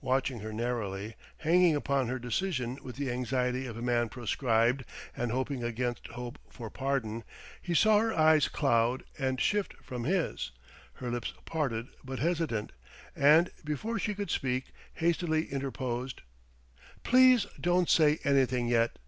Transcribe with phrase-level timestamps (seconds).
[0.00, 4.84] Watching her narrowly, hanging upon her decision with the anxiety of a man proscribed
[5.16, 7.22] and hoping against hope for pardon,
[7.62, 10.50] he saw her eyes cloud and shift from his,
[10.94, 12.72] her lips parted but hesitant;
[13.14, 16.22] and before she could speak, hastily interposed:
[17.04, 18.98] "Please don't say anything yet.